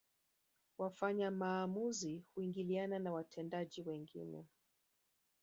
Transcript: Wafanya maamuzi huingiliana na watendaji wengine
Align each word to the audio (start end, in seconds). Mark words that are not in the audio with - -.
Wafanya 0.77 1.31
maamuzi 1.31 2.23
huingiliana 2.35 2.99
na 2.99 3.11
watendaji 3.13 3.81
wengine 3.81 4.47